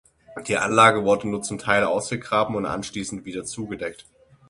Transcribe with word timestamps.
Die 0.47 0.57
Anlage 0.57 1.03
wurde 1.03 1.29
nur 1.29 1.43
zum 1.43 1.59
Teil 1.59 1.83
ausgegraben 1.83 2.55
und 2.55 2.65
anschließend 2.65 3.23
wieder 3.23 3.45
zugedeckt. 3.45 4.07